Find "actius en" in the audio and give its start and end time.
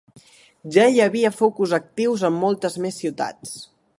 1.79-2.41